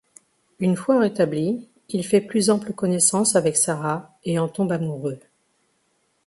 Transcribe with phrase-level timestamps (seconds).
[0.59, 5.19] Une fois rétabli, il fait plus ample connaissance avec Sarah et en tombe amoureux.